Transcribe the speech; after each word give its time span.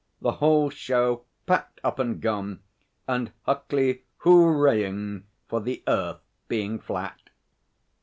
The 0.19 0.31
whole 0.41 0.71
show 0.71 1.25
packed 1.45 1.79
up 1.83 1.99
and 1.99 2.19
gone, 2.19 2.61
and 3.07 3.31
Huckley 3.45 4.01
hoo 4.17 4.49
raying 4.49 5.25
for 5.47 5.61
the 5.61 5.83
earth 5.85 6.21
being 6.47 6.79
flat.' 6.79 7.29